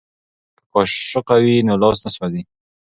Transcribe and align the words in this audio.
که 0.55 0.61
قاشقه 0.73 1.37
وي 1.43 1.55
نو 1.67 1.73
لاس 1.81 1.97
نه 2.05 2.09
سوځي. 2.15 2.41